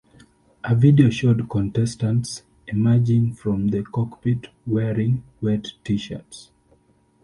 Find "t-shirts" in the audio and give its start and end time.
5.83-6.49